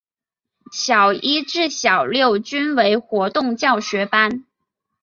[0.71, 4.43] 小一至小六均为活动教学班。